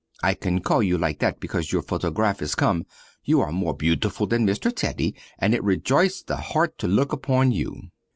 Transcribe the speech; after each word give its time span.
(I 0.23 0.33
call 0.33 0.81
you 0.81 0.97
like 0.97 1.19
that 1.19 1.39
because 1.39 1.71
your 1.71 1.83
photography 1.83 2.43
is 2.45 2.55
come; 2.55 2.87
you 3.23 3.39
are 3.39 3.51
more 3.51 3.75
beautiful 3.77 4.25
than 4.25 4.47
Mr. 4.47 4.75
Teddy 4.75 5.13
and 5.37 5.53
it 5.53 5.63
rejoice 5.63 6.23
the 6.23 6.37
heart 6.37 6.79
to 6.79 6.87
look 6.87 7.13
upon 7.13 7.51
you.) 7.51 7.75